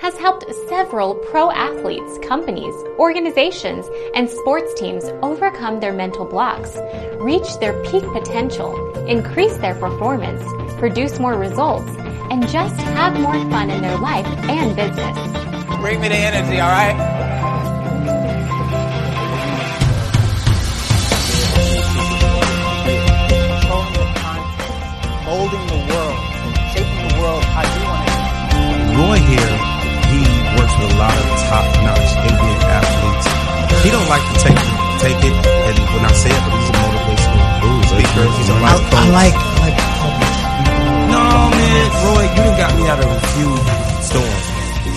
[0.00, 6.76] has helped several pro athletes, companies, organizations, and sports teams overcome their mental blocks,
[7.20, 8.74] reach their peak potential,
[9.06, 10.42] increase their performance,
[10.78, 11.88] produce more results,
[12.30, 15.16] and just have more fun in their life and business.
[15.80, 16.96] Bring me the energy, all right?
[23.38, 26.27] Controlling the context, molding the world,
[28.98, 29.54] Roy here,
[30.10, 30.20] he
[30.58, 33.26] works with a lot of top-notch Indian athletes.
[33.86, 34.58] He don't like to take
[34.98, 37.46] take it, and when I say it, but he's a motivational
[37.86, 38.24] speaker.
[38.26, 39.78] He's a I, life I like I like.
[41.14, 41.22] No,
[41.54, 43.50] man, Roy, you done got me out of a few
[44.02, 44.46] storms.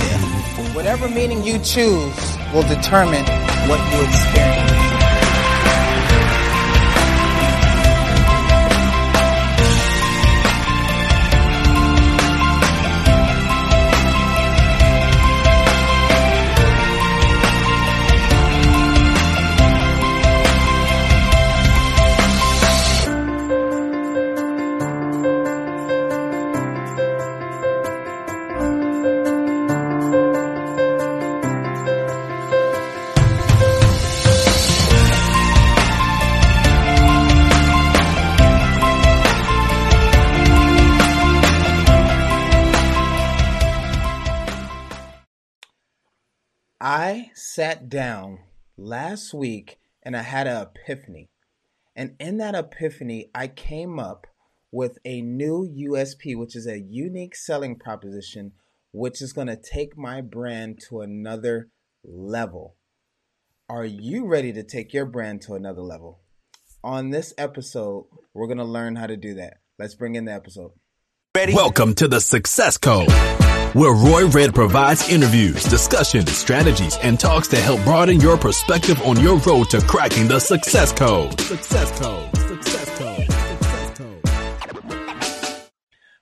[0.02, 0.73] Yeah.
[0.73, 2.18] Whatever meaning you choose
[2.54, 3.26] will determine
[3.70, 4.91] what you experience.
[47.54, 48.40] Sat down
[48.77, 51.30] last week and I had an epiphany.
[51.96, 54.26] And in that epiphany, I came up
[54.71, 58.54] with a new USP, which is a unique selling proposition,
[58.93, 61.70] which is going to take my brand to another
[62.05, 62.77] level.
[63.68, 66.22] Are you ready to take your brand to another level?
[66.86, 69.56] On this episode, we're going to learn how to do that.
[69.78, 70.72] Let's bring in the episode.
[71.34, 73.09] Welcome to the Success Code,
[73.74, 79.18] where Roy Red provides interviews, discussions, strategies, and talks to help broaden your perspective on
[79.18, 81.40] your road to cracking the Success Code.
[81.40, 82.36] Success Code.
[82.36, 83.31] Success Code.
[83.31, 84.22] Success Code.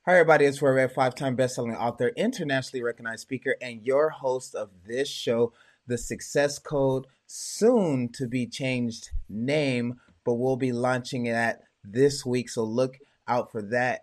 [0.05, 0.45] Hi, everybody.
[0.45, 5.53] It's Roy Red, five-time best-selling author, internationally recognized speaker, and your host of this show,
[5.87, 12.47] The Success Code, soon to be changed name, but we'll be launching that this week.
[12.47, 14.01] So look out for that.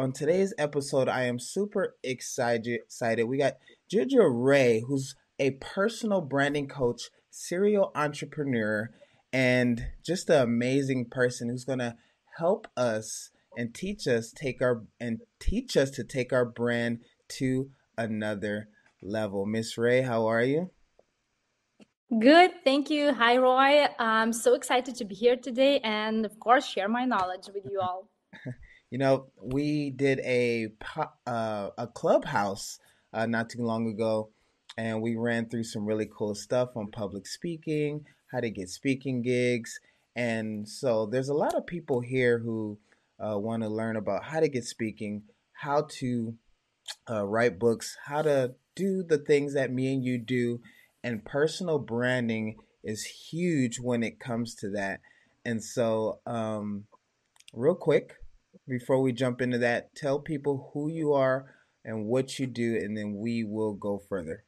[0.00, 2.78] On today's episode, I am super excited.
[2.84, 3.24] Excited.
[3.24, 3.54] We got
[3.90, 8.90] Juju Ray, who's a personal branding coach, serial entrepreneur,
[9.32, 11.96] and just an amazing person who's going to
[12.36, 17.00] help us and teach us take our and teach us to take our brand
[17.30, 18.68] to another
[19.02, 19.46] level.
[19.46, 20.70] Miss Ray, how are you?
[22.20, 23.12] Good, thank you.
[23.14, 23.86] Hi, Roy.
[23.98, 27.80] I'm so excited to be here today and, of course, share my knowledge with you
[27.80, 28.08] all.
[28.90, 30.68] You know, we did a
[31.26, 32.78] uh, a clubhouse
[33.12, 34.30] uh, not too long ago,
[34.76, 39.20] and we ran through some really cool stuff on public speaking, how to get speaking
[39.20, 39.78] gigs,
[40.16, 42.78] and so there's a lot of people here who
[43.20, 45.22] uh, want to learn about how to get speaking,
[45.52, 46.34] how to
[47.10, 50.60] uh, write books, how to do the things that me and you do,
[51.04, 55.00] and personal branding is huge when it comes to that.
[55.44, 56.84] And so, um,
[57.52, 58.14] real quick,
[58.68, 62.96] before we jump into that, tell people who you are and what you do, and
[62.96, 64.44] then we will go further.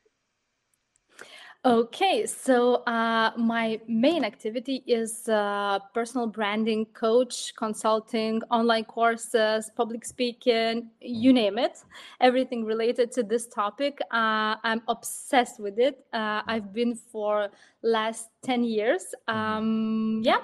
[1.63, 10.07] Okay, so uh, my main activity is uh, personal branding coach, consulting, online courses, public
[10.07, 11.85] speaking, you name it,
[12.19, 13.99] everything related to this topic.
[14.11, 16.03] Uh, I'm obsessed with it.
[16.15, 17.51] Uh, I've been for
[17.83, 19.15] last 10 years.
[19.29, 20.39] Um, yeah.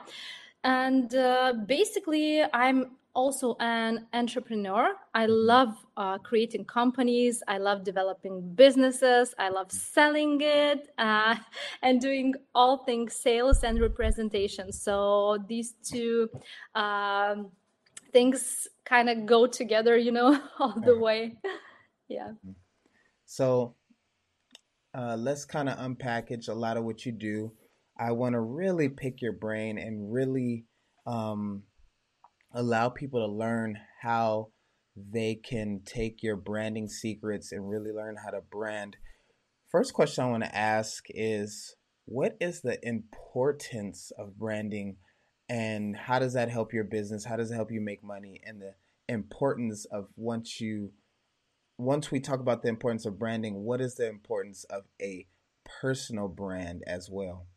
[0.64, 4.94] And uh, basically, I'm also an entrepreneur.
[5.14, 7.42] I love uh, creating companies.
[7.48, 9.34] I love developing businesses.
[9.38, 11.36] I love selling it uh,
[11.82, 14.70] and doing all things sales and representation.
[14.70, 16.28] So these two
[16.74, 17.50] um,
[18.12, 21.36] things kind of go together, you know, all the way.
[22.08, 22.32] yeah.
[23.24, 23.74] So,
[24.94, 27.52] uh, let's kind of unpackage a lot of what you do.
[27.98, 30.64] I want to really pick your brain and really
[31.06, 31.62] um,
[32.56, 34.48] allow people to learn how
[34.96, 38.96] they can take your branding secrets and really learn how to brand.
[39.70, 41.76] First question I want to ask is
[42.06, 44.96] what is the importance of branding
[45.50, 47.26] and how does that help your business?
[47.26, 48.40] How does it help you make money?
[48.44, 48.74] And the
[49.06, 50.92] importance of once you
[51.78, 55.26] once we talk about the importance of branding, what is the importance of a
[55.82, 57.48] personal brand as well?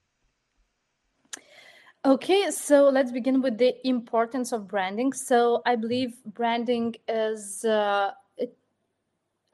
[2.05, 5.11] Okay, so let's begin with the importance of branding.
[5.11, 8.11] So I believe branding is uh,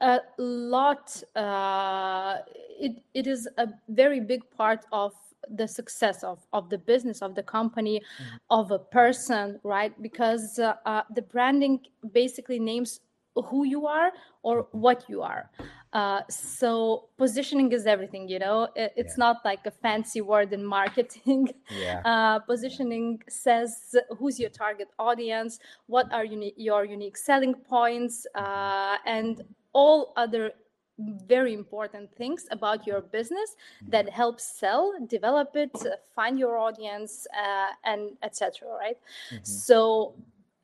[0.00, 2.36] a lot uh,
[2.78, 5.12] it, it is a very big part of
[5.48, 8.36] the success of, of the business of the company mm-hmm.
[8.50, 11.80] of a person right because uh, uh, the branding
[12.12, 13.00] basically names
[13.34, 14.12] who you are
[14.42, 15.50] or what you are
[15.96, 19.24] uh, so positioning is everything you know it, it's yeah.
[19.24, 22.02] not like a fancy word in marketing yeah.
[22.10, 28.96] uh, positioning says who's your target audience what are uni- your unique selling points uh,
[29.06, 30.52] and all other
[30.98, 33.56] very important things about your business
[33.88, 35.70] that help sell develop it
[36.14, 38.98] find your audience uh, and etc right
[39.30, 39.44] mm-hmm.
[39.44, 40.14] so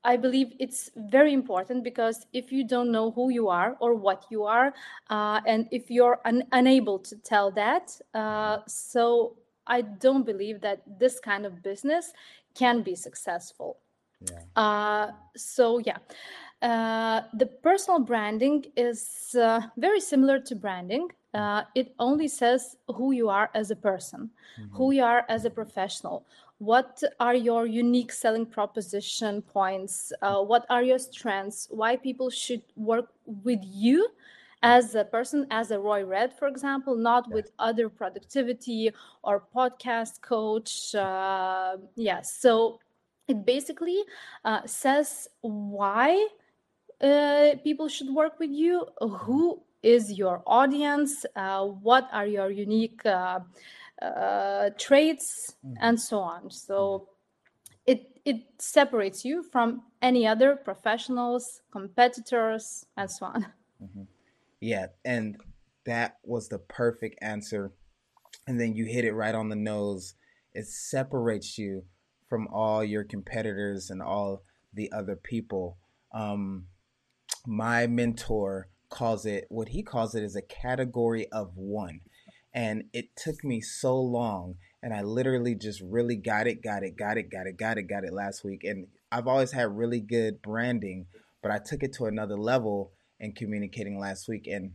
[0.04, 4.24] i believe it's very important because if you don't know who you are or what
[4.30, 4.72] you are
[5.10, 10.82] uh, and if you're un- unable to tell that uh, so i don't believe that
[10.98, 12.12] this kind of business
[12.54, 13.78] can be successful
[14.30, 14.62] yeah.
[14.62, 15.98] Uh, so yeah
[16.62, 21.08] uh, the personal branding is uh, very similar to branding.
[21.34, 24.76] Uh, it only says who you are as a person, mm-hmm.
[24.76, 26.24] who you are as a professional.
[26.62, 30.12] What are your unique selling proposition points?
[30.22, 31.66] Uh, what are your strengths?
[31.72, 34.06] Why people should work with you
[34.62, 38.92] as a person, as a Roy Red, for example, not with other productivity
[39.24, 40.94] or podcast coach.
[40.94, 42.20] Uh, yes, yeah.
[42.20, 42.78] so
[43.26, 44.00] it basically
[44.44, 46.28] uh, says why
[47.00, 53.04] uh, people should work with you who is your audience uh, what are your unique
[54.02, 55.74] uh, traits mm-hmm.
[55.80, 57.08] and so on so
[57.86, 63.42] it it separates you from any other professionals competitors and so on
[63.82, 64.02] mm-hmm.
[64.60, 65.36] yeah and
[65.84, 67.72] that was the perfect answer
[68.46, 70.14] and then you hit it right on the nose
[70.54, 71.84] it separates you
[72.28, 74.42] from all your competitors and all
[74.74, 75.76] the other people
[76.14, 76.66] um,
[77.46, 82.00] my mentor calls it what he calls it is a category of one.
[82.54, 86.96] And it took me so long and I literally just really got it, got it,
[86.96, 88.64] got it, got it, got it, got it last week.
[88.64, 91.06] And I've always had really good branding,
[91.40, 94.48] but I took it to another level in communicating last week.
[94.48, 94.72] And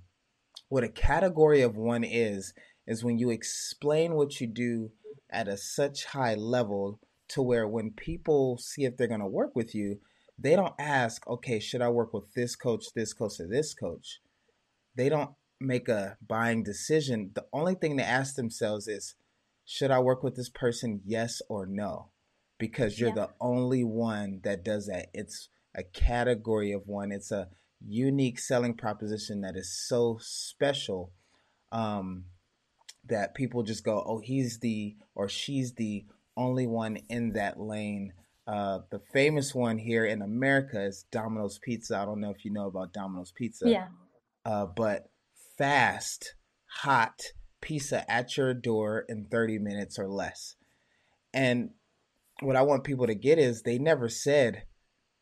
[0.69, 2.53] what a category of one is,
[2.87, 4.91] is when you explain what you do
[5.29, 9.55] at a such high level to where when people see if they're going to work
[9.55, 9.99] with you,
[10.39, 14.21] they don't ask, okay, should I work with this coach, this coach, or this coach?
[14.95, 17.31] They don't make a buying decision.
[17.33, 19.15] The only thing they ask themselves is,
[19.65, 22.09] should I work with this person, yes or no?
[22.57, 23.15] Because you're yeah.
[23.15, 25.07] the only one that does that.
[25.13, 27.49] It's a category of one, it's a
[27.85, 31.11] unique selling proposition that is so special
[31.71, 32.25] um,
[33.05, 36.05] that people just go, oh, he's the or she's the
[36.35, 38.13] only one in that lane
[38.47, 41.97] uh, the famous one here in America is Domino's Pizza.
[41.97, 43.69] I don't know if you know about Domino's Pizza.
[43.69, 43.87] Yeah.
[44.45, 45.09] Uh, but
[45.57, 46.35] fast,
[46.81, 47.21] hot
[47.61, 50.55] pizza at your door in 30 minutes or less.
[51.33, 51.71] And
[52.41, 54.63] what I want people to get is they never said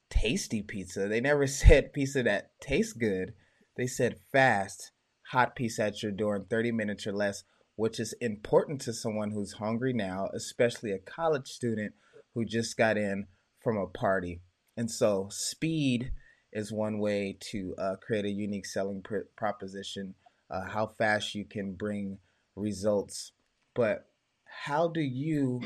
[0.10, 1.08] tasty pizza.
[1.08, 3.34] They never said pizza that tastes good.
[3.78, 4.92] They said fast,
[5.32, 7.44] hot pizza at your door in 30 minutes or less,
[7.76, 11.94] which is important to someone who's hungry now, especially a college student
[12.34, 13.28] who just got in
[13.62, 14.42] from a party.
[14.78, 16.12] And so, speed
[16.52, 20.16] is one way to uh, create a unique selling pr- proposition,
[20.50, 22.20] uh, how fast you can bring
[22.56, 23.32] results.
[23.74, 24.08] But
[24.46, 25.62] how do you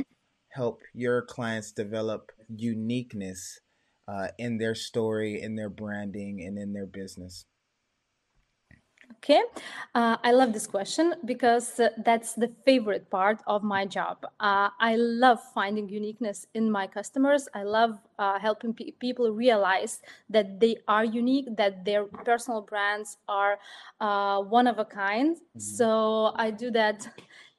[0.50, 3.59] help your clients develop uniqueness
[4.07, 7.45] uh, in their story, in their branding, and in their business?
[9.19, 9.41] Okay,
[9.95, 14.23] uh, I love this question because uh, that's the favorite part of my job.
[14.39, 17.49] Uh, I love finding uniqueness in my customers.
[17.53, 19.99] I love uh, helping pe- people realize
[20.29, 23.59] that they are unique, that their personal brands are
[23.99, 25.35] uh, one of a kind.
[25.35, 25.59] Mm-hmm.
[25.59, 27.05] So I do that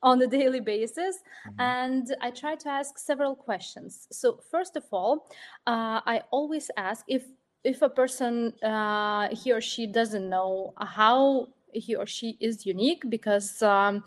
[0.03, 1.61] on a daily basis mm-hmm.
[1.61, 5.27] and i try to ask several questions so first of all
[5.67, 7.25] uh, i always ask if
[7.65, 13.05] if a person uh, he or she doesn't know how he or she is unique
[13.09, 14.03] because um,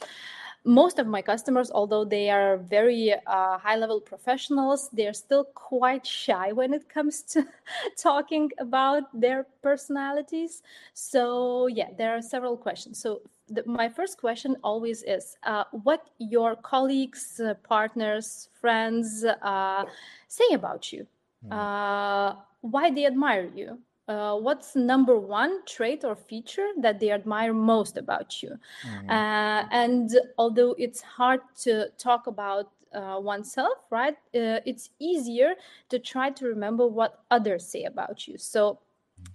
[0.65, 6.05] most of my customers although they are very uh, high level professionals they're still quite
[6.05, 7.45] shy when it comes to
[7.98, 10.62] talking about their personalities.
[10.93, 13.00] So yeah there are several questions.
[13.00, 19.83] So the, my first question always is uh, what your colleagues uh, partners friends uh,
[20.27, 21.05] say about you?
[21.45, 23.77] Mm why they admire you.
[24.08, 28.58] Uh, what's number one trait or feature that they admire most about you?
[28.86, 29.10] Mm.
[29.10, 35.55] uh, and although it's hard to talk about uh, oneself right uh, it's easier
[35.89, 38.38] to try to remember what others say about you.
[38.38, 38.79] So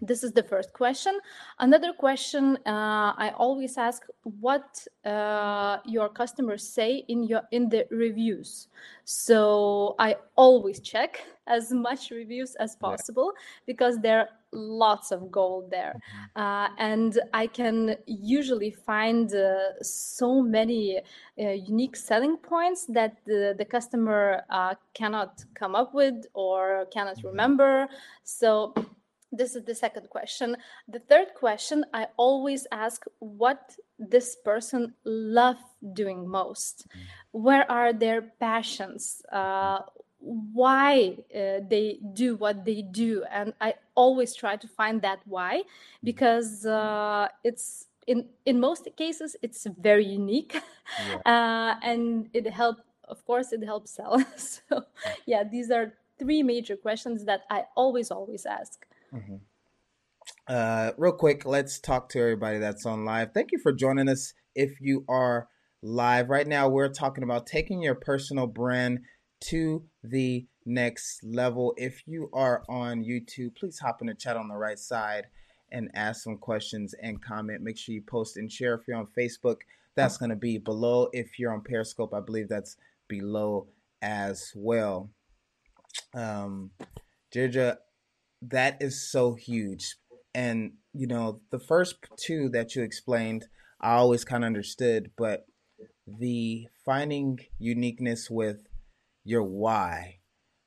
[0.00, 1.18] this is the first question.
[1.58, 7.86] Another question uh, i always ask what uh, your customers say in your in the
[7.90, 8.68] reviews?
[9.04, 13.32] So i always check as much reviews as possible
[13.66, 15.94] because there are lots of gold there.
[15.94, 16.40] Mm-hmm.
[16.40, 23.54] uh, and i can usually find uh, so many uh, unique selling points that the,
[23.58, 27.28] the customer uh, cannot come up with or cannot mm-hmm.
[27.28, 27.88] remember.
[28.24, 28.74] So
[29.30, 30.56] this is the second question.
[30.88, 35.58] The third question, I always ask what this person love
[35.92, 36.86] doing most.
[36.88, 37.00] Mm.
[37.32, 39.22] Where are their passions?
[39.30, 39.80] Uh,
[40.20, 45.58] why uh, they do what they do and i always try to find that why
[45.58, 45.64] mm.
[46.02, 50.60] because uh, it's in in most cases it's very unique
[51.08, 51.16] yeah.
[51.26, 54.82] uh, and it help of course it helps sell so
[55.24, 59.36] yeah these are three major questions that i always always ask Mm-hmm.
[60.46, 63.32] Uh, real quick, let's talk to everybody that's on live.
[63.32, 64.32] Thank you for joining us.
[64.54, 65.48] If you are
[65.82, 69.00] live right now, we're talking about taking your personal brand
[69.40, 71.74] to the next level.
[71.76, 75.26] If you are on YouTube, please hop in the chat on the right side
[75.70, 77.62] and ask some questions and comment.
[77.62, 78.74] Make sure you post and share.
[78.74, 79.58] If you're on Facebook,
[79.94, 81.08] that's going to be below.
[81.12, 83.68] If you're on Periscope, I believe that's below
[84.00, 85.10] as well.
[86.14, 86.70] Um,
[87.34, 87.76] Giedre,
[88.42, 89.96] that is so huge.
[90.34, 93.46] And, you know, the first two that you explained,
[93.80, 95.46] I always kind of understood, but
[96.06, 98.66] the finding uniqueness with
[99.24, 100.18] your why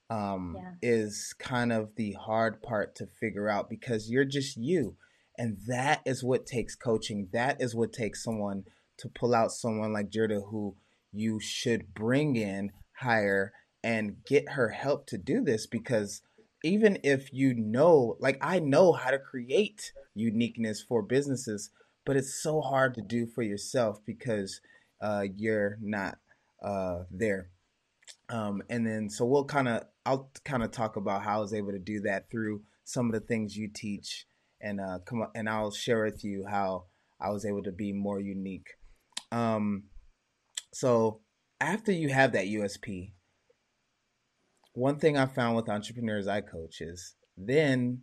[0.09, 0.73] um, yeah.
[0.81, 4.97] is kind of the hard part to figure out because you're just you.
[5.37, 7.29] And that is what takes coaching.
[7.31, 8.65] That is what takes someone
[8.97, 10.75] to pull out someone like Giedre who
[11.11, 16.21] you should bring in, hire, and get her help to do this because
[16.63, 21.71] even if you know, like I know how to create uniqueness for businesses,
[22.05, 24.61] but it's so hard to do for yourself because
[25.01, 26.17] uh, you're not
[26.63, 27.49] uh, there.
[28.29, 31.53] Um, and then, so we'll kind of, I'll kind of talk about how I was
[31.53, 34.25] able to do that through some of the things you teach,
[34.59, 36.85] and uh, come and I'll share with you how
[37.19, 38.67] I was able to be more unique.
[39.31, 39.83] Um,
[40.73, 41.21] so
[41.59, 43.13] after you have that USP,
[44.73, 48.01] one thing I found with entrepreneurs I coach is then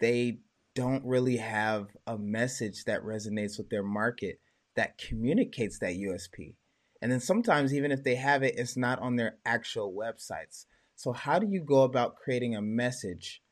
[0.00, 0.38] they
[0.74, 4.40] don't really have a message that resonates with their market
[4.76, 6.54] that communicates that USP.
[7.00, 10.66] And then sometimes, even if they have it, it's not on their actual websites.
[10.96, 13.42] So, how do you go about creating a message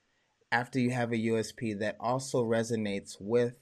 [0.50, 3.55] after you have a USP that also resonates with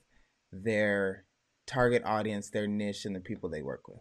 [0.53, 1.25] their
[1.67, 4.01] target audience, their niche, and the people they work with?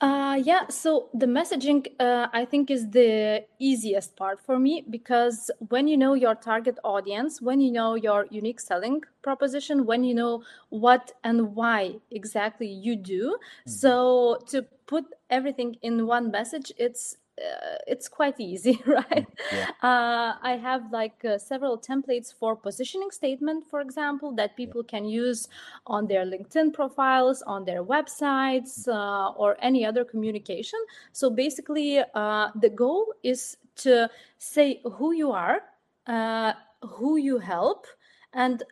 [0.00, 5.50] Uh, yeah, so the messaging, uh, I think, is the easiest part for me because
[5.68, 10.14] when you know your target audience, when you know your unique selling proposition, when you
[10.14, 13.70] know what and why exactly you do, mm-hmm.
[13.70, 19.26] so to put everything in one message, it's uh, it's quite easy, right?
[19.52, 19.70] Yeah.
[19.82, 25.04] Uh, I have like uh, several templates for positioning statement, for example, that people can
[25.04, 25.48] use
[25.86, 30.78] on their LinkedIn profiles, on their websites, uh, or any other communication.
[31.12, 35.62] So basically, uh, the goal is to say who you are,
[36.06, 37.86] uh, who you help,
[38.32, 38.62] and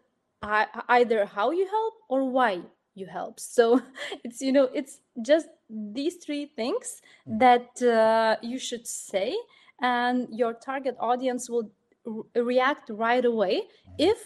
[0.43, 2.63] either how you help or why
[2.99, 3.41] you help.
[3.41, 3.81] So
[4.25, 7.39] it's you know it's just these three things mm.
[7.39, 9.37] that uh, you should say
[9.81, 11.71] and your target audience will
[12.05, 13.95] re- react right away mm.
[13.99, 14.19] if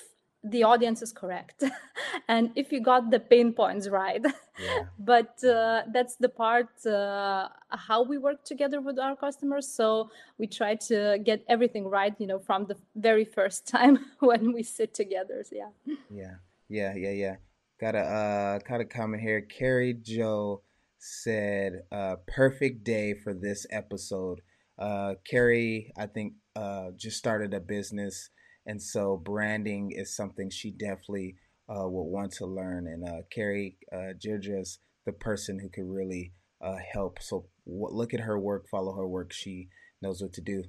[0.44, 1.62] the audience is correct
[2.28, 4.24] and if you got the pain points right.
[4.58, 4.84] Yeah.
[4.98, 9.68] but uh, that's the part uh, how we work together with our customers.
[9.68, 14.52] So we try to get everything right you know from the very first time when
[14.52, 15.44] we sit together.
[15.48, 15.94] So yeah.
[16.10, 16.34] Yeah.
[16.68, 17.36] Yeah yeah yeah
[17.82, 19.40] Got a uh, got a comment here.
[19.40, 20.62] Carrie Joe
[21.00, 24.40] said, uh, "Perfect day for this episode."
[24.78, 28.30] Uh, Carrie, I think, uh, just started a business,
[28.64, 31.34] and so branding is something she definitely
[31.68, 32.86] uh, will want to learn.
[32.86, 37.20] And uh, Carrie, uh, Giedre's the person who could really uh, help.
[37.20, 39.32] So w- look at her work, follow her work.
[39.32, 39.70] She
[40.00, 40.62] knows what to do.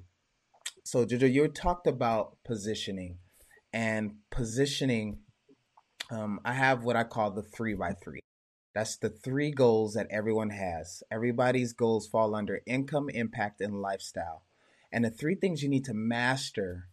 [0.82, 3.18] So Giedre, you talked about positioning,
[3.72, 5.18] and positioning
[6.14, 8.20] um, I have what I call the three by three.
[8.74, 11.02] That's the three goals that everyone has.
[11.10, 14.44] Everybody's goals fall under income, impact, and lifestyle.
[14.92, 16.88] And the three things you need to master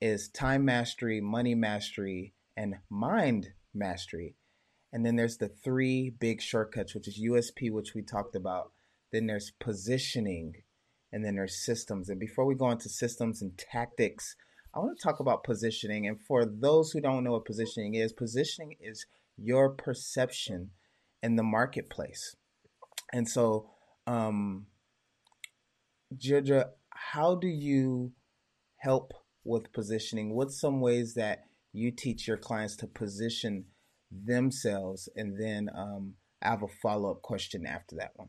[0.00, 4.36] is time mastery, money mastery, and mind mastery.
[4.92, 8.72] And then there's the three big shortcuts, which is USP, which we talked about.
[9.12, 10.62] Then there's positioning,
[11.12, 12.08] and then there's systems.
[12.08, 14.36] And before we go into systems and tactics,
[14.74, 16.06] I want to talk about positioning.
[16.06, 20.70] And for those who don't know what positioning is, positioning is your perception
[21.22, 22.34] in the marketplace.
[23.12, 23.70] And so,
[24.06, 24.66] um,
[26.16, 28.12] Giedre, how do you
[28.78, 29.12] help
[29.44, 30.34] with positioning?
[30.34, 33.66] What's some ways that you teach your clients to position
[34.10, 35.08] themselves?
[35.14, 38.28] And then um, I have a follow up question after that one.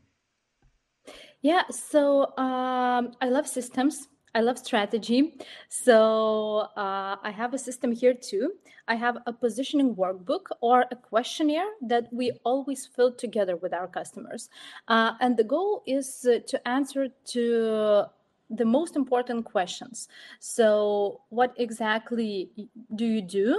[1.42, 4.08] Yeah, so um, I love systems.
[4.36, 5.32] I love strategy.
[5.70, 8.52] So uh, I have a system here too.
[8.86, 13.88] I have a positioning workbook or a questionnaire that we always fill together with our
[13.88, 14.50] customers.
[14.88, 18.04] Uh, and the goal is uh, to answer to
[18.50, 20.08] the most important questions.
[20.38, 22.50] So, what exactly
[22.94, 23.58] do you do?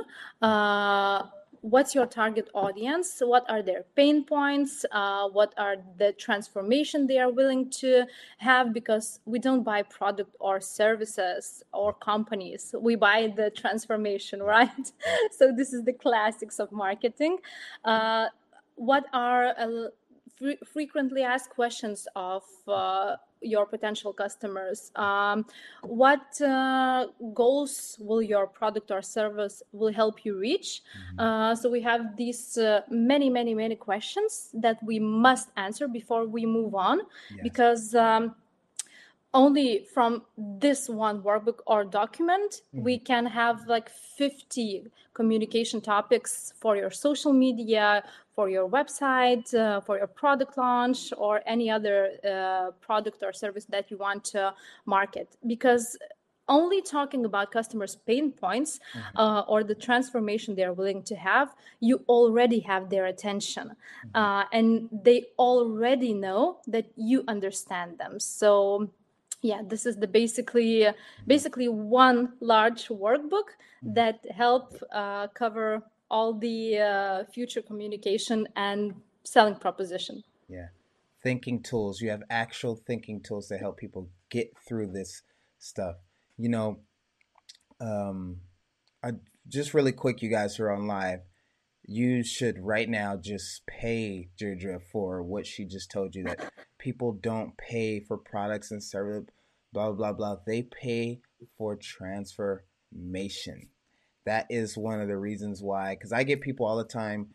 [1.67, 3.21] Uh, what's your target audience?
[3.21, 4.85] What are their pain points?
[4.91, 8.05] Uh, what are the transformation they are willing to
[8.37, 8.73] have?
[8.73, 12.73] Because we don't buy product or services or companies.
[12.79, 14.91] We buy the transformation right?
[15.31, 17.37] So this is the classics of marketing.
[17.83, 18.27] Uh,
[18.75, 19.91] what are
[20.45, 25.45] uh, frequently asked questions of uh, your potential customers um,
[25.83, 31.19] what uh, goals will your product or service will help you reach mm-hmm.
[31.19, 36.25] uh, so we have these uh, many many many questions that we must answer before
[36.25, 37.39] we move on yes.
[37.43, 38.35] because um,
[39.33, 42.83] only from this one workbook or document mm-hmm.
[42.83, 48.03] we can have like 50 communication topics for your social media
[48.37, 53.65] for your website, uh, for your product launch, or any other uh, product or service
[53.65, 54.53] that you want to
[54.85, 55.27] market.
[55.53, 55.97] Because
[56.47, 59.17] only talking about customers' pain points mm-hmm.
[59.17, 63.65] uh, or the transformation they're willing to have, you already have their attention.
[63.69, 64.21] Mm-hmm.
[64.21, 68.19] Uh, and they already know that you understand them.
[68.19, 68.91] So,
[69.43, 71.27] yeah this is the basically mm-hmm.
[71.27, 73.93] basically one large workbook mm-hmm.
[73.93, 80.23] that help uh, cover all the uh, future communication and selling proposition.
[80.47, 80.67] Yeah.
[81.21, 82.01] Thinking tools.
[82.01, 85.23] You have actual thinking tools to help people get through this
[85.59, 85.95] stuff.
[86.37, 86.79] You know,
[87.81, 88.37] um,
[89.03, 89.11] I,
[89.47, 91.21] just really quick, you guys who are on live,
[91.85, 97.13] you should right now just pay Giedre for what she just told you that people
[97.13, 99.29] don't pay for products and services,
[99.73, 100.37] blah, blah, blah.
[100.45, 101.21] They pay
[101.57, 103.69] for transformation
[104.27, 107.27] that is one of the reasons why because i get people all the time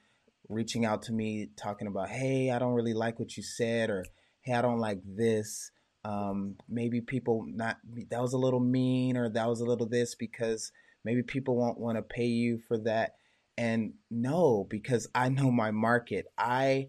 [0.49, 4.05] reaching out to me talking about hey i don't really like what you said or
[4.43, 5.71] hey i don't like this.
[6.05, 7.77] Um, maybe people not
[8.11, 10.73] that was a little mean or that was a little this because
[11.05, 13.15] maybe people won't want to pay you for that.
[13.57, 16.27] And no because i know my market.
[16.37, 16.89] I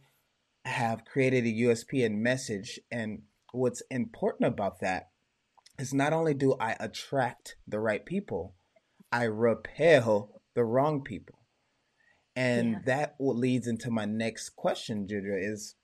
[0.65, 5.09] have created a usp and message and what's important about that
[5.77, 8.55] is not only do i attract the right people
[9.13, 11.35] I repel the wrong people.
[12.35, 12.79] And yeah.
[12.85, 15.75] that leads into my next question, Giedre, is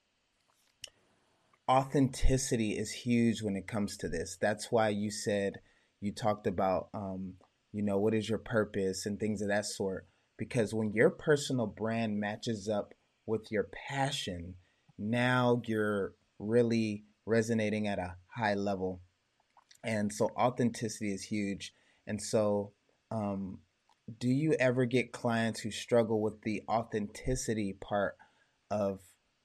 [1.70, 4.36] authenticity is huge when it comes to this.
[4.42, 5.60] That's why you said
[6.02, 7.36] you talked about, um,
[7.72, 10.08] you know, what is your purpose and things of that sort.
[10.36, 12.96] Because when your personal brand matches up
[13.28, 14.56] with your passion,
[14.98, 19.02] now you're really resonating at a high level.
[19.84, 21.74] And so authenticity is huge.
[22.08, 22.72] And so
[23.12, 23.60] um,
[24.19, 28.15] do you ever get clients who struggle with the authenticity part
[28.72, 29.00] of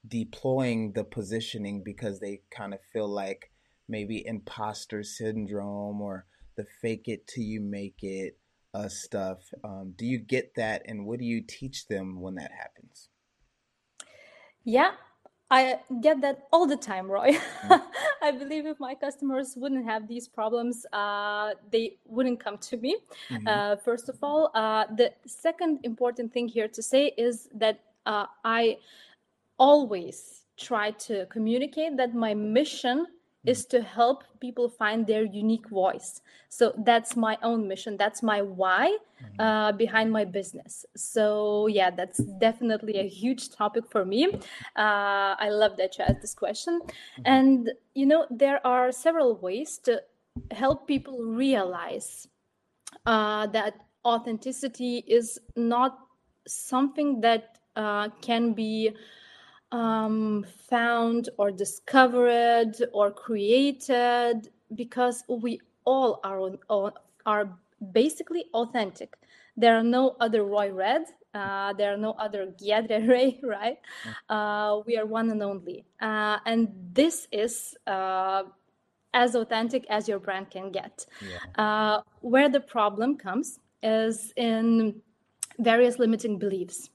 [0.06, 3.50] deploying the positioning because they kind of feel like
[3.88, 8.38] maybe imposter syndrome or the fake it till you make it
[8.74, 9.38] uh, stuff?
[9.62, 13.08] Um, do you get that, and what do you teach them when that happens?
[14.64, 14.92] Yeah,
[15.50, 17.38] I get that all the time, Roy.
[17.64, 17.82] Mm.
[18.24, 22.96] I believe if my customers wouldn't have these problems, uh, they wouldn't come to me.
[23.30, 23.46] Mm-hmm.
[23.46, 28.26] Uh, first of all, uh, the second important thing here to say is that uh,
[28.42, 28.78] I
[29.58, 33.06] always try to communicate that my mission
[33.44, 36.22] is to help people find their unique voice.
[36.48, 37.96] So that's my own mission.
[37.96, 39.40] That's my why mm-hmm.
[39.40, 40.86] uh, behind my business.
[40.96, 44.32] So yeah, that's definitely a huge topic for me.
[44.76, 46.80] Uh, I love that you asked this question.
[46.82, 47.22] Mm-hmm.
[47.24, 50.02] And you know, there are several ways to
[50.50, 52.28] help people realize
[53.06, 55.98] uh, that authenticity is not
[56.46, 58.92] something that uh, can be
[59.72, 66.92] um, found or discovered or created because we all are on
[67.26, 67.48] are
[67.92, 69.14] basically authentic.
[69.56, 71.06] There are no other Roy Red.
[71.32, 73.78] Uh, there are no other Giedre Ray, right?
[74.28, 75.84] Uh, we are one and only.
[76.00, 78.44] Uh, and this is uh,
[79.14, 81.06] as authentic as your brand can get.
[81.20, 81.62] Yeah.
[81.62, 85.00] Uh, where the problem comes is in
[85.58, 86.90] various limiting beliefs.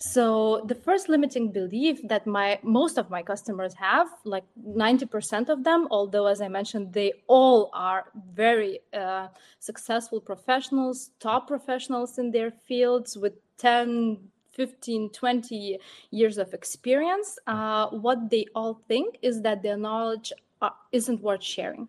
[0.00, 5.64] So the first limiting belief that my most of my customers have, like 90% of
[5.64, 9.28] them, although as I mentioned, they all are very uh,
[9.60, 14.18] successful professionals, top professionals in their fields with 10,
[14.50, 15.78] 15, 20
[16.10, 21.42] years of experience, uh, what they all think is that their knowledge uh, isn't worth
[21.42, 21.88] sharing.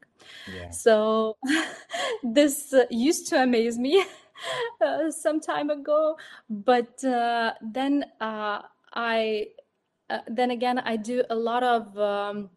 [0.54, 0.70] Yeah.
[0.72, 1.38] So
[2.24, 4.04] this uh, used to amaze me
[4.82, 6.18] uh, some time ago,
[6.50, 8.62] but uh, then uh,
[8.94, 9.48] I
[10.10, 11.98] uh, then again I do a lot of.
[11.98, 12.50] Um,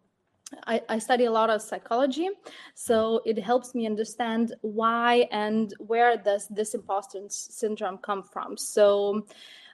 [0.65, 2.27] I, I study a lot of psychology,
[2.73, 8.57] so it helps me understand why and where does this imposter syndrome come from.
[8.57, 9.27] So,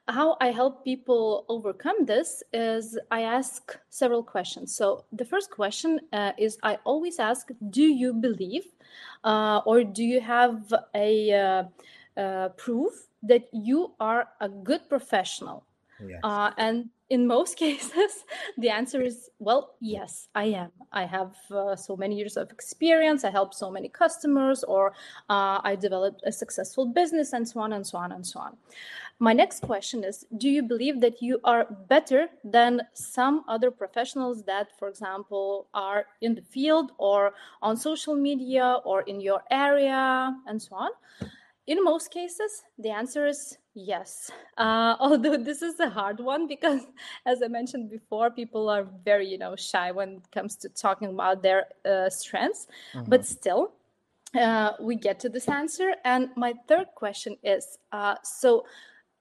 [0.09, 4.75] how I help people overcome this is I ask several questions.
[4.75, 8.65] So, the first question uh, is I always ask, Do you believe
[9.23, 11.63] uh, or do you have a uh,
[12.17, 15.65] uh, proof that you are a good professional?
[16.05, 16.19] Yes.
[16.23, 18.25] Uh, and in most cases,
[18.57, 20.71] the answer is well, yes, I am.
[20.91, 23.23] I have uh, so many years of experience.
[23.23, 24.93] I help so many customers, or
[25.29, 28.57] uh, I developed a successful business, and so on and so on and so on.
[29.19, 34.43] My next question is Do you believe that you are better than some other professionals
[34.43, 40.35] that, for example, are in the field or on social media or in your area
[40.47, 40.91] and so on?
[41.67, 44.31] In most cases, the answer is yes.
[44.57, 46.87] Uh, although this is a hard one because,
[47.25, 51.09] as I mentioned before, people are very, you know, shy when it comes to talking
[51.09, 52.67] about their uh, strengths.
[53.05, 53.73] But still,
[54.33, 55.93] uh, we get to this answer.
[56.05, 58.65] And my third question is: uh, so,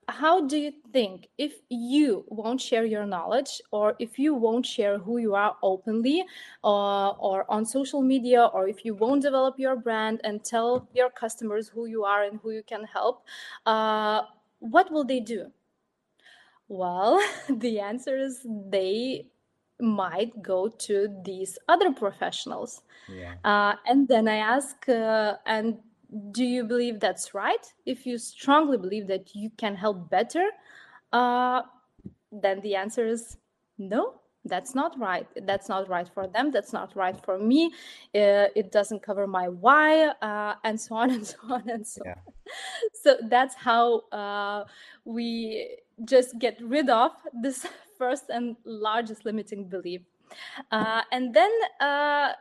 [0.08, 4.98] how do you think if you won't share your knowledge or if you won't share
[4.98, 6.24] who you are openly
[6.62, 11.10] uh, or on social media or if you won't develop your brand and tell your
[11.10, 13.24] customers who you are and who you can help
[13.66, 14.22] uh,
[14.60, 15.50] what will they do
[16.68, 19.26] well the answer is they
[19.80, 23.34] might go to these other professionals Yeah.
[23.44, 25.78] uh, and then I ask, uh, and
[26.30, 27.72] do you believe that's right?
[27.86, 30.50] If you strongly believe that you can help better,
[31.12, 31.62] uh,
[32.30, 33.36] then the answer is
[33.78, 35.26] no, that's not right.
[35.46, 36.50] That's not right for them.
[36.50, 37.66] That's not right for me.
[38.14, 42.02] Uh, it doesn't cover my why, uh, and so on and so on and so
[42.04, 42.14] Yeah.
[42.26, 42.32] on.
[43.02, 44.64] So that's how uh,
[45.04, 47.66] we just get rid of this
[47.98, 50.02] first and largest limiting belief.
[50.70, 51.50] Uh, and then
[51.80, 52.32] uh,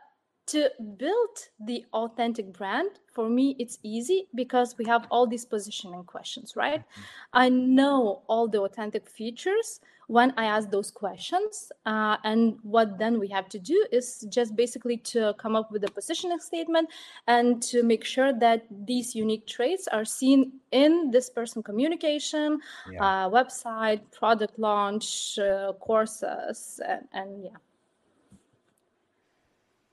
[0.48, 6.04] to build the authentic brand, for me, it's easy because we have all these positioning
[6.04, 6.84] questions, right?
[7.32, 11.72] I know all the authentic features when I ask those questions.
[11.86, 15.84] Uh, and what then we have to do is just basically to come up with
[15.86, 16.90] a positioning statement
[17.28, 22.60] and to make sure that these unique traits are seen in this person communication,
[22.92, 23.26] Yeah.
[23.26, 27.58] uh, website, product launch, uh, courses, and, and yeah.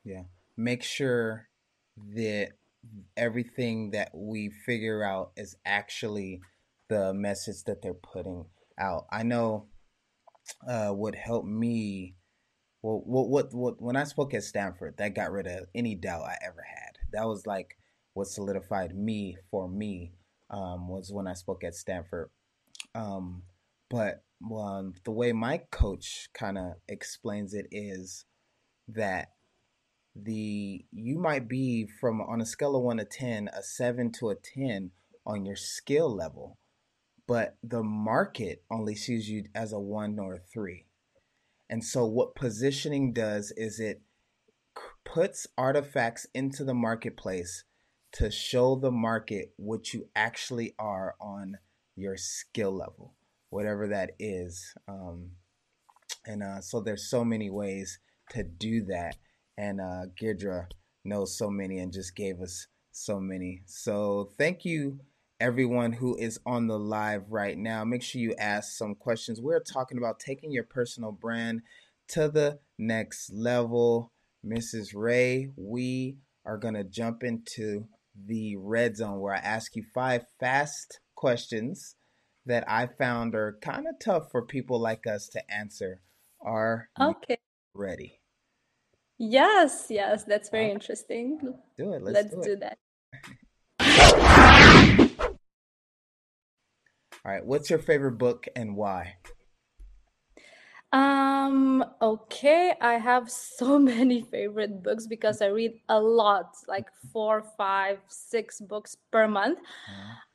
[0.03, 0.23] Yeah.
[0.61, 1.49] Make sure
[2.15, 2.51] that
[3.17, 6.43] everything that we figure out is actually
[6.91, 8.45] the message that they're putting
[8.79, 9.07] out.
[9.11, 9.69] I know
[10.69, 12.17] uh, what helped me.
[12.83, 16.25] Well, what, what, what, when I spoke at Stanford, that got rid of any doubt
[16.25, 16.99] I ever had.
[17.15, 17.79] That was like
[18.13, 20.13] what solidified me for me
[20.51, 22.29] um, was when I spoke at Stanford.
[22.95, 23.45] Um,
[23.89, 28.27] but um, the way my coach kind of explains it is
[28.89, 29.31] that
[30.15, 34.31] the you might be from on a scale of 1 to 10 a 7 to
[34.31, 34.91] a 10
[35.25, 36.59] on your skill level
[37.27, 40.85] but the market only sees you as a 1 or a 3
[41.69, 44.03] and so what positioning does is it
[45.05, 47.65] puts artifacts into the marketplace
[48.13, 51.57] to show the market what you actually are on
[51.95, 53.15] your skill level
[53.51, 55.31] whatever that is um,
[56.27, 59.17] and uh, so there's so many ways to do that
[59.61, 60.69] and uh, Giedre
[61.05, 63.61] knows so many and just gave us so many.
[63.67, 65.01] So thank you,
[65.39, 67.85] everyone who is on the live right now.
[67.85, 69.39] Make sure you ask some questions.
[69.39, 71.61] We're talking about taking your personal brand
[72.09, 74.13] to the next level.
[74.45, 74.95] Mrs.
[74.95, 77.85] Ray, we are going to jump into
[78.17, 81.97] the red zone where I ask you five fast questions
[82.47, 86.01] that I found are kind of tough for people like us to answer.
[86.41, 87.39] Are you Okay.
[87.75, 88.20] ready?
[89.23, 91.39] Yes, yes, that's very interesting.
[91.77, 92.03] Do it.
[92.03, 92.45] Let's, Let's do it.
[92.47, 92.79] do that.
[97.23, 97.45] All right.
[97.45, 99.17] What's your favorite book and why?
[100.91, 106.89] Um, Um, okay, I have so many favorite books because I read a lot, like
[107.13, 109.59] four, five, six books per month.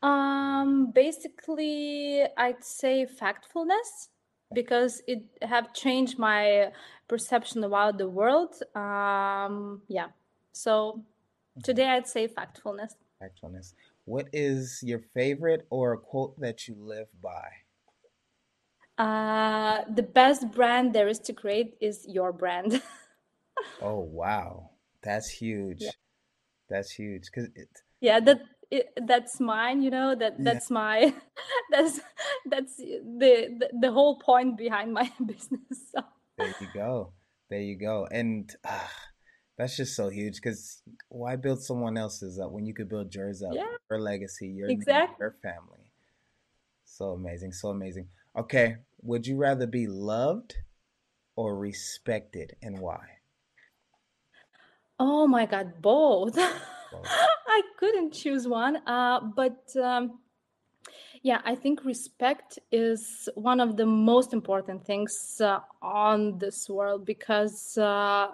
[0.02, 4.10] Um, basically, I'd say factfulness
[4.54, 6.72] because it have changed my
[7.08, 8.56] perception about the world.
[8.76, 10.08] Um, yeah.
[10.52, 11.04] So
[11.64, 12.96] today I'd say factfulness.
[13.22, 13.74] Factfulness.
[14.06, 17.48] What is your favorite or a quote that you live by?
[18.98, 22.82] Uh, the best brand there is to create is your brand.
[23.82, 24.72] Oh, wow.
[25.02, 25.82] That's huge.
[25.82, 25.92] Yeah.
[26.70, 27.26] That's huge.
[27.26, 27.70] Because it,
[28.02, 30.44] Yeah, that it, that's mine, you know, that Yeah.
[30.44, 31.14] that's my
[31.72, 32.00] that's
[32.50, 33.00] that's the,
[33.60, 35.92] the the whole point behind my business.
[35.94, 36.02] So,
[36.38, 37.14] there you go.
[37.50, 38.08] There you go.
[38.12, 38.92] And ah,
[39.58, 43.42] that's just so huge because why build someone else's up when you could build yours
[43.42, 43.54] up?
[43.54, 43.66] Yeah.
[43.90, 45.16] Your legacy, your Exactly.
[45.20, 45.92] your family.
[46.86, 47.52] So amazing.
[47.54, 48.08] So amazing.
[48.38, 48.78] Okay.
[49.02, 50.56] Would you rather be loved
[51.36, 53.20] or respected and why?
[55.00, 56.38] oh my God, both.
[57.48, 58.78] I couldn't choose one.
[58.88, 60.20] Uh, but um,
[61.22, 67.06] yeah, I think respect is one of the most important things uh, on this world
[67.06, 68.28] because uh,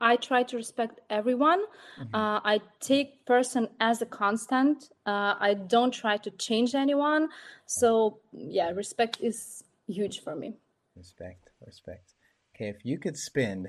[0.00, 1.60] I try to respect everyone.
[1.98, 2.14] Mhm.
[2.14, 4.90] Uh, I take person as a constant.
[5.06, 7.28] Uh, I don't try to change anyone.
[7.66, 10.56] So yeah, respect is huge for me.
[10.96, 11.50] Respect.
[11.64, 12.14] Respect.
[12.54, 12.68] Okay.
[12.68, 13.68] If you could spend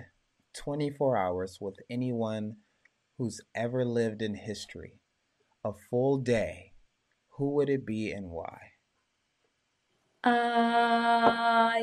[0.53, 2.55] 24 hours with anyone
[3.17, 4.99] who's ever lived in history,
[5.63, 6.73] a full day,
[7.37, 8.59] who would it be and why?
[10.23, 11.79] Uh,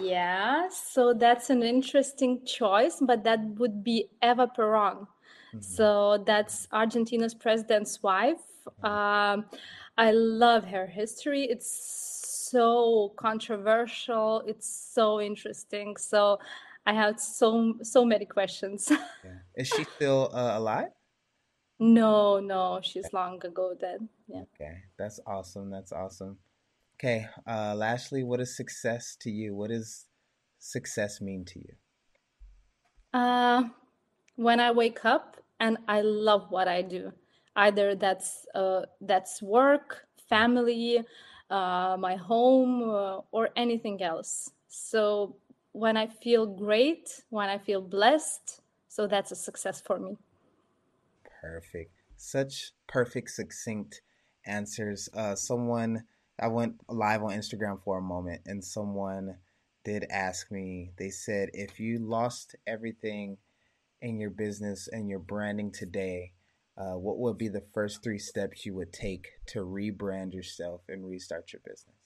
[0.00, 5.06] yeah, so that's an interesting choice, but that would be Eva Peron.
[5.54, 5.62] Mhm.
[5.62, 8.68] So that's Argentina's president's wife.
[8.82, 9.46] Um,
[9.96, 11.44] I love her history.
[11.44, 11.70] It's
[12.50, 14.42] so controversial.
[14.46, 15.96] It's so interesting.
[15.96, 16.38] So
[16.86, 18.90] I have so so many questions.
[19.24, 19.38] Yeah.
[19.56, 20.90] Is she still uh, alive?
[21.80, 24.08] No, no, she's long ago dead.
[24.28, 24.42] Yeah.
[24.54, 25.68] Okay, that's awesome.
[25.68, 26.38] That's awesome.
[26.94, 29.54] Okay, uh, lastly, what is success to you?
[29.54, 30.06] What does
[30.58, 31.74] success mean to you?
[33.12, 33.64] Uh,
[34.36, 37.12] when I wake up and I love what I do,
[37.56, 41.04] either that's uh, that's work, family,
[41.50, 44.50] uh, my home, uh, or anything else.
[44.68, 45.36] So
[45.76, 50.16] when I feel great, when I feel blessed, so that's a success for me.
[51.42, 51.92] Perfect.
[52.16, 54.00] Such perfect, succinct
[54.46, 55.10] answers.
[55.14, 56.04] Uh, someone,
[56.40, 59.36] I went live on Instagram for a moment, and someone
[59.84, 63.36] did ask me, they said, if you lost everything
[64.00, 66.32] in your business and your branding today,
[66.78, 71.06] uh, what would be the first three steps you would take to rebrand yourself and
[71.06, 72.05] restart your business?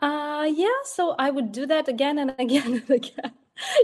[0.00, 3.32] Uh, yeah, so I would do that again and again and again.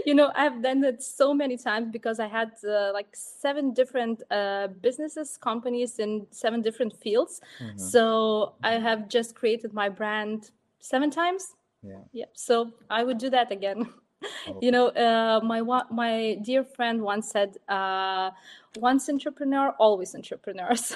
[0.05, 4.23] You know, I've done it so many times because I had uh, like seven different
[4.29, 7.41] uh, businesses, companies in seven different fields.
[7.61, 7.77] Mhm.
[7.77, 11.55] So I have just created my brand seven times.
[11.83, 12.03] Yeah.
[12.11, 13.89] Yeah, so I would do that again.
[14.47, 14.59] Oh.
[14.61, 18.31] You know, uh, my my dear friend once said, uh,
[18.77, 20.95] "Once entrepreneur, always entrepreneur." So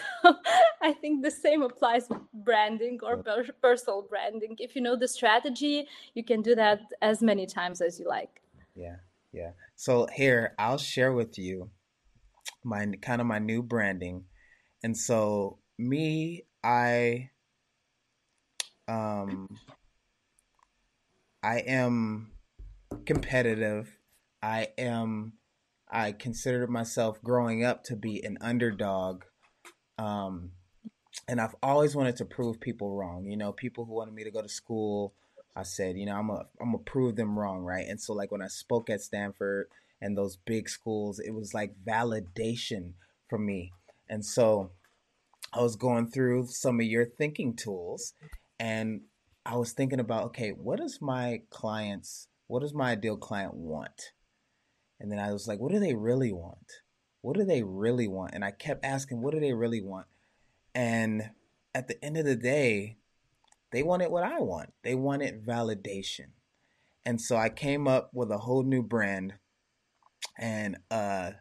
[0.82, 4.56] I think the same applies with branding or per- personal branding.
[4.60, 8.42] If you know the strategy, you can do that as many times as you like.
[8.76, 8.98] Yeah,
[9.32, 9.52] yeah.
[9.76, 11.70] So here, I'll share with you
[12.64, 14.26] my kind of my new branding.
[14.84, 17.30] And so me, I
[18.88, 19.48] um
[21.42, 22.33] I am
[23.06, 23.98] competitive.
[24.42, 25.34] I am
[25.90, 29.24] I considered myself growing up to be an underdog.
[29.98, 30.52] Um
[31.28, 33.26] and I've always wanted to prove people wrong.
[33.26, 35.14] You know, people who wanted me to go to school,
[35.56, 37.86] I said, you know, I'm a I'm gonna prove them wrong, right?
[37.88, 39.68] And so like when I spoke at Stanford
[40.02, 42.94] and those big schools, it was like validation
[43.30, 43.72] for me.
[44.10, 44.72] And so
[45.54, 48.14] I was going through some of your thinking tools
[48.60, 49.02] and
[49.46, 54.12] I was thinking about, okay, what does my clients, what does my ideal client want?
[55.00, 56.72] And then I was like, what do they really want?
[57.22, 58.36] What do they really want?
[58.36, 60.06] And I kept asking, what do they really want?
[60.76, 61.32] And
[61.74, 62.98] at the end of the day,
[63.72, 64.72] they wanted what I want.
[64.84, 66.28] They wanted validation.
[67.04, 69.34] And so I came up with a whole new brand.
[70.38, 71.32] And, uh,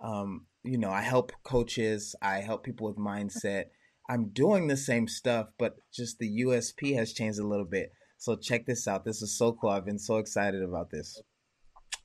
[0.00, 3.64] um, you know, I help coaches, I help people with mindset.
[4.08, 7.90] I'm doing the same stuff, but just the USP has changed a little bit.
[8.22, 9.04] So check this out.
[9.04, 9.70] This is so cool.
[9.70, 11.20] I've been so excited about this.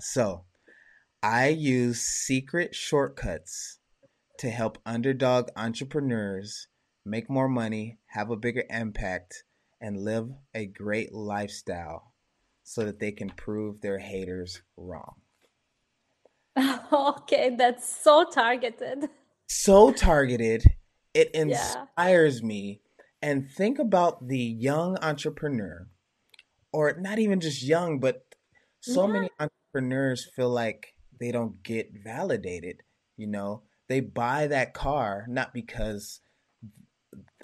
[0.01, 0.45] So
[1.21, 3.77] I use secret shortcuts
[4.39, 6.69] to help underdog entrepreneurs
[7.06, 9.43] make more money, have a bigger impact,
[9.80, 12.13] and live a great lifestyle.
[12.63, 15.17] so that they can prove their haters wrong.
[16.91, 19.08] okay, that's so targeted.
[19.47, 20.63] So targeted,
[21.13, 22.47] it inspires yeah.
[22.47, 22.82] me.
[23.21, 25.88] And think about the young entrepreneur,
[26.78, 28.24] or not even just young, but
[28.82, 29.13] so yeah.
[29.13, 32.84] many entrepreneurs feel like they don't get validated.
[33.18, 36.22] You know, they buy that car not because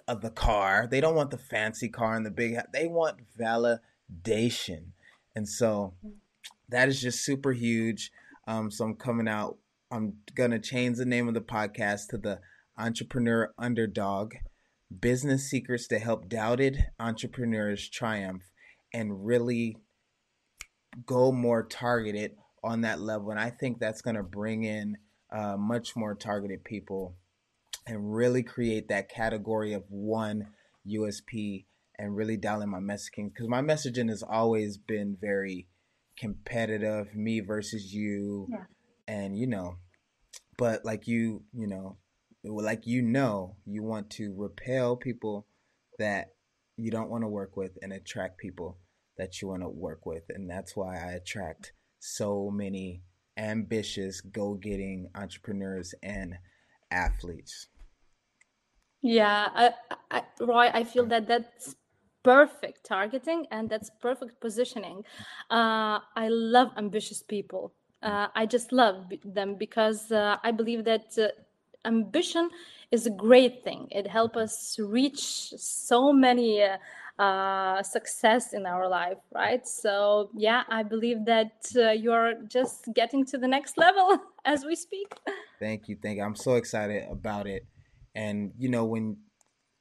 [0.07, 0.87] of the car.
[0.87, 2.59] They don't want the fancy car and the big.
[2.73, 4.91] They want validation,
[5.35, 5.95] and so
[6.69, 8.11] that is just super huge.
[8.47, 9.57] Um, so I'm coming out.
[9.89, 12.39] I'm gonna change the name of the podcast to the
[12.77, 14.35] Entrepreneur Underdog
[14.99, 18.52] Business Secrets to Help Doubted Entrepreneurs Triumph
[18.93, 19.77] and really
[21.05, 23.31] go more targeted on that level.
[23.31, 24.97] And I think that's going to bring in
[25.31, 27.15] uh, much more targeted people
[27.85, 30.47] and really create that category of one
[30.87, 31.65] USP
[31.97, 35.67] and really dial in my messaging because my messaging has always been very
[36.17, 38.65] competitive, me versus you, yeah.
[39.07, 39.77] and you know,
[40.57, 41.97] but like you, you know,
[42.43, 45.47] like you know, you want to repel people
[45.99, 46.29] that
[46.77, 48.77] you don't want to work with and attract people
[49.17, 53.03] that you want to work with, and that's why I attract so many
[53.37, 56.35] ambitious, go-getting entrepreneurs and
[56.91, 57.67] athletes.
[59.01, 59.73] Yeah, I,
[60.11, 61.75] I, Roy, I feel that that's
[62.23, 65.03] perfect targeting and that's perfect positioning.
[65.51, 67.73] Uh, I love ambitious people.
[68.01, 71.27] Uh, I just love them because uh, I believe that uh,
[71.85, 72.49] ambition
[72.91, 73.87] is a great thing.
[73.91, 76.63] It helps us reach so many
[77.19, 79.67] uh, success in our life, right?
[79.67, 84.75] So yeah, I believe that uh, you're just getting to the next level as we
[84.75, 85.13] speak.
[85.59, 86.23] Thank you, thank you.
[86.23, 87.65] I'm so excited about it.
[88.15, 89.17] And you know, when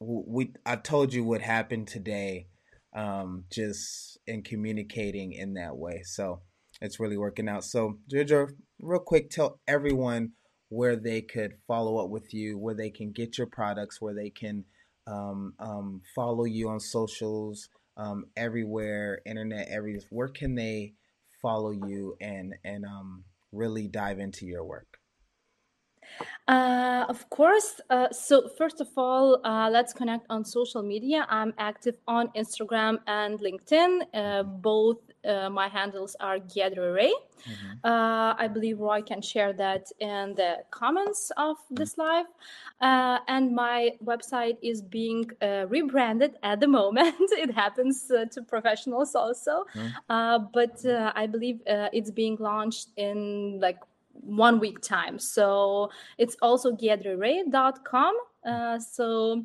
[0.00, 2.48] we I told you what happened today,
[2.94, 6.02] um, just in communicating in that way.
[6.04, 6.42] So
[6.80, 7.64] it's really working out.
[7.64, 10.32] So Giedre, real quick, tell everyone
[10.68, 14.30] where they could follow up with you, where they can get your products, where they
[14.30, 14.64] can
[15.06, 20.94] um, um, follow you on socials, um, everywhere, internet, every where can they
[21.40, 24.98] follow you and and um, really dive into your work?
[26.48, 27.80] Uh, of course.
[27.88, 31.26] Uh, so first of all, uh, let's connect on social media.
[31.28, 34.02] I'm active on Instagram and LinkedIn.
[34.12, 37.12] Uh, both uh, my handles are Giedre Ray.
[37.12, 37.84] Mm-hmm.
[37.84, 41.74] Uh, I believe Roy can share that in the comments of mm-hmm.
[41.74, 42.26] this live.
[42.80, 45.30] and my website is being
[45.68, 47.30] rebranded at the moment.
[47.32, 50.44] it happens to professionals also, mm-hmm.
[50.52, 50.84] but
[51.16, 53.78] I believe it's being launched in like
[54.22, 55.18] one week time.
[55.18, 58.16] So it's also giedreray.com.
[58.44, 59.44] Uh, so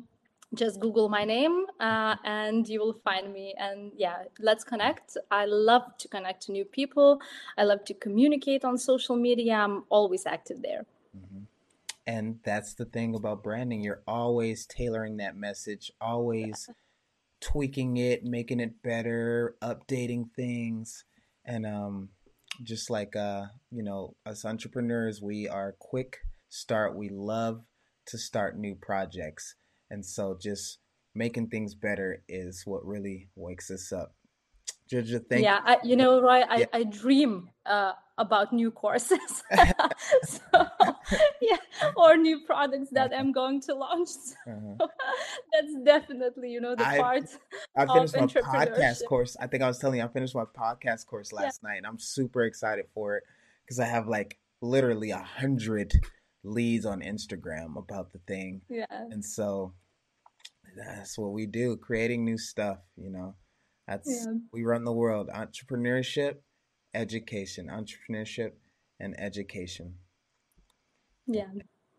[0.54, 3.54] just Google my name uh, and you will find me.
[3.58, 5.16] And yeah, let's connect.
[5.30, 7.20] I love to connect to new people.
[7.56, 9.54] I love to communicate on social media.
[9.54, 10.86] I'm always active there.
[11.16, 11.44] Mm-hmm.
[12.06, 13.82] And that's the thing about branding.
[13.82, 16.74] You're always tailoring that message, always yeah.
[17.40, 21.04] tweaking it, making it better, updating things.
[21.44, 22.08] And um,
[22.62, 26.96] just like uh, you know, us entrepreneurs, we are quick start.
[26.96, 27.62] We love
[28.06, 29.54] to start new projects,
[29.90, 30.78] and so just
[31.14, 34.14] making things better is what really wakes us up.
[34.88, 36.66] Georgia, thank yeah, I, you know, Roy, I, yeah.
[36.72, 39.18] I dream uh, about new courses,
[40.22, 40.38] so,
[41.42, 41.58] yeah,
[41.94, 44.08] or new products that I'm going to launch.
[44.44, 44.86] So uh-huh.
[45.52, 47.24] that's definitely, you know, the I, part.
[47.76, 49.36] I finished my podcast course.
[49.38, 51.68] I think I was telling you, I finished my podcast course last yeah.
[51.68, 53.24] night, and I'm super excited for it
[53.64, 55.92] because I have like literally a hundred
[56.44, 58.62] leads on Instagram about the thing.
[58.68, 59.74] Yeah, and so
[60.76, 62.78] that's what we do, creating new stuff.
[62.96, 63.34] You know.
[63.88, 64.34] That's yeah.
[64.52, 65.30] we run the world.
[65.34, 66.36] Entrepreneurship,
[66.94, 68.52] education, entrepreneurship,
[69.00, 69.94] and education.
[71.26, 71.46] Yeah.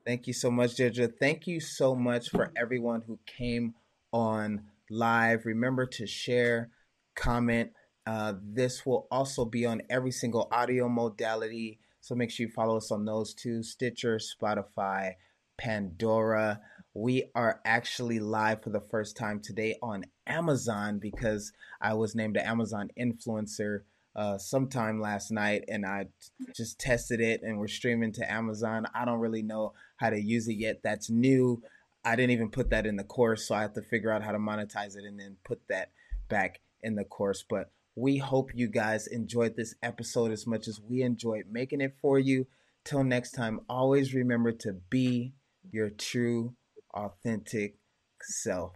[0.05, 1.11] Thank you so much, Giedre.
[1.19, 3.73] Thank you so much for everyone who came
[4.13, 5.45] on live.
[5.45, 6.69] Remember to share,
[7.15, 7.71] comment.
[8.05, 11.79] Uh, this will also be on every single audio modality.
[12.09, 15.13] So make sure you follow us on those two Stitcher, Spotify,
[15.59, 16.59] Pandora.
[16.95, 22.35] We are actually live for the first time today on Amazon because I was named
[22.35, 23.81] an Amazon influencer
[24.15, 26.07] uh, sometime last night and I
[26.55, 28.87] just tested it and we're streaming to Amazon.
[28.95, 30.81] I don't really know how to use it yet.
[30.81, 31.61] That's new.
[32.03, 34.31] I didn't even put that in the course, so I have to figure out how
[34.31, 35.91] to monetize it and then put that
[36.27, 37.45] back in the course.
[37.47, 41.95] But we hope you guys enjoyed this episode as much as we enjoyed making it
[42.01, 42.47] for you.
[42.85, 45.33] Till next time, always remember to be
[45.71, 46.55] your true
[46.93, 47.75] authentic
[48.21, 48.73] self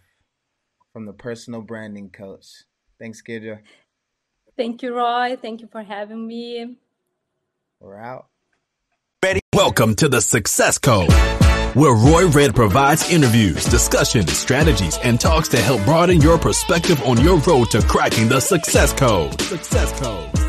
[0.92, 2.46] from the personal branding coach.
[3.00, 3.60] Thanks, Giedre.
[4.56, 5.38] Thank you, Roy.
[5.42, 6.76] Thank you for having me.
[7.80, 8.28] We're out.
[9.24, 9.40] Ready?
[9.54, 11.10] Welcome to the Success Code,
[11.76, 17.20] where Roy Red provides interviews, discussions, strategies, and talks to help broaden your perspective on
[17.22, 19.40] your road to cracking the Success Code.
[19.42, 20.43] Success Code.